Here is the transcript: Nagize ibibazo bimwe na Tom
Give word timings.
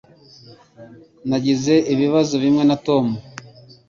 Nagize 1.29 1.73
ibibazo 1.93 2.33
bimwe 2.43 2.63
na 2.69 2.77
Tom 2.85 3.05